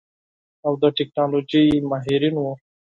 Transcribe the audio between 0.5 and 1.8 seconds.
او د ټيکنالوژۍ